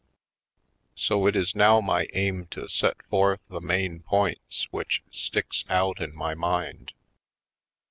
[0.95, 6.01] So it is now my aim to set forth the main points which sticks out
[6.01, 6.93] in my mind.